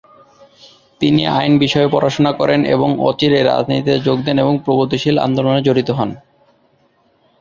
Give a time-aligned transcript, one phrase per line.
[1.01, 6.09] তিনি আইন বিষয়ে পড়াশোনা করেন এবং অচিরেই রাজনীতিতে যোগ দেন ও প্রগতিশীল আন্দোলনে জড়িত হন।